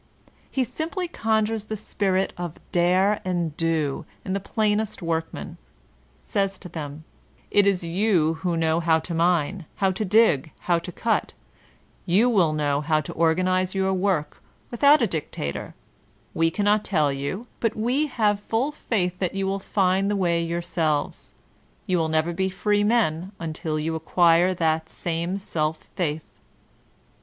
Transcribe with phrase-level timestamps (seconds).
[0.49, 5.59] He simply conjures the spirit of Dare and Do in the plainest workmen—
[6.33, 7.03] says to them:
[7.51, 11.33] "It is you who know how to mine, how to dig, how to cut;
[12.07, 14.41] you will know how to organize your work
[14.71, 15.75] without a dictator;
[16.33, 20.41] we cannot tell you, but we have full faith that you will find the way
[20.41, 21.35] yourselves.
[21.85, 26.39] You will never be free men until ]rou acquire that same self faith."